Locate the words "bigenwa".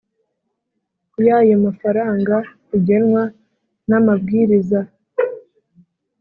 2.69-3.23